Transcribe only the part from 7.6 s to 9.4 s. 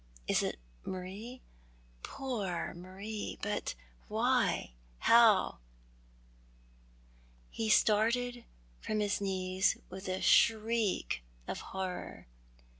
started from his